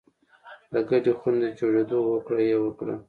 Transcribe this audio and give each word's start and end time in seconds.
د 0.73 0.75
ګډې 0.89 1.11
خونې 1.19 1.39
د 1.43 1.45
جوړېدو 1.59 1.97
هوکړه 2.09 2.41
یې 2.49 2.57
وکړه 2.61 2.95